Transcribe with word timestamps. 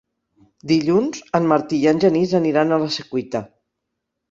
Dilluns 0.71 1.19
en 1.41 1.51
Martí 1.51 1.79
i 1.85 1.91
en 1.93 2.03
Genís 2.05 2.35
aniran 2.41 2.73
a 2.79 2.83
la 2.87 2.91
Secuita. 2.99 3.45